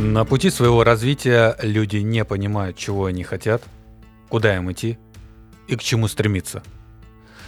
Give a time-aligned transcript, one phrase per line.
[0.00, 3.62] На пути своего развития люди не понимают, чего они хотят,
[4.30, 4.98] куда им идти
[5.68, 6.62] и к чему стремиться.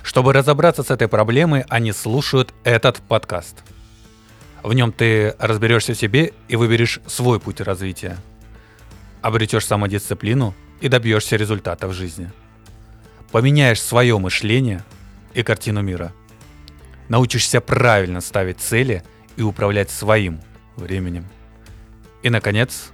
[0.02, 3.64] Чтобы разобраться с этой проблемой, они слушают этот подкаст.
[4.62, 8.18] В нем ты разберешься в себе и выберешь свой путь развития.
[9.22, 12.30] Обретешь самодисциплину и добьешься результата в жизни.
[13.30, 14.84] Поменяешь свое мышление
[15.32, 16.12] и картину мира.
[17.08, 19.02] Научишься правильно ставить цели
[19.36, 20.42] и управлять своим
[20.76, 21.26] временем.
[22.22, 22.90] И, наконец,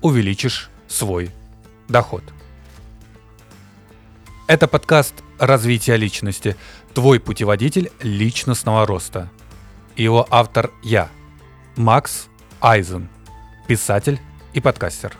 [0.00, 1.30] увеличишь свой
[1.88, 2.22] доход.
[4.48, 6.56] Это подкаст «Развитие личности»,
[6.94, 9.30] твой путеводитель личностного роста.
[9.96, 11.08] Его автор я,
[11.76, 12.28] Макс
[12.60, 13.08] Айзен,
[13.66, 14.20] писатель
[14.52, 15.16] и подкастер.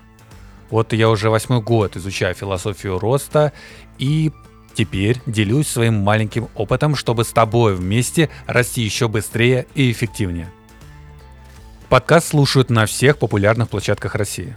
[0.71, 3.53] Вот я уже восьмой год изучаю философию роста
[3.99, 4.33] и
[4.75, 10.51] теперь делюсь своим маленьким опытом, чтобы с тобой вместе расти еще быстрее и эффективнее.
[11.93, 14.57] Подкаст слушают на всех популярных площадках России.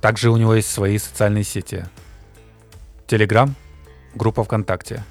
[0.00, 1.84] Также у него есть свои социальные сети.
[3.08, 3.56] Телеграм,
[4.14, 5.02] группа ВКонтакте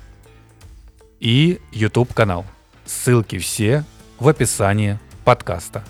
[1.20, 2.46] и YouTube канал.
[2.86, 3.84] Ссылки все
[4.20, 5.84] в описании подкаста.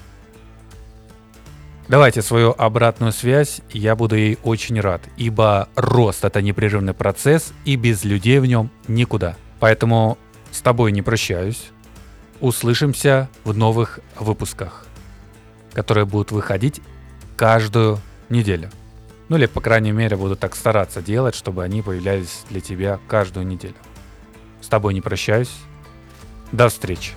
[1.88, 7.76] Давайте свою обратную связь, я буду ей очень рад, ибо рост это непрерывный процесс, и
[7.76, 9.36] без людей в нем никуда.
[9.60, 10.18] Поэтому
[10.50, 11.70] с тобой не прощаюсь.
[12.40, 14.86] Услышимся в новых выпусках,
[15.74, 16.82] которые будут выходить
[17.36, 18.70] каждую неделю.
[19.30, 23.46] Ну или, по крайней мере, буду так стараться делать, чтобы они появлялись для тебя каждую
[23.46, 23.76] неделю.
[24.62, 25.52] С тобой не прощаюсь.
[26.52, 27.12] До встречи.